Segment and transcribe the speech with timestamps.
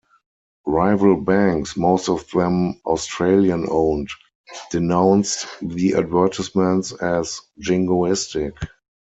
[0.65, 4.09] Rival banks, most of them Australian-owned,
[4.71, 8.57] denounced the advertisements as jingoistic.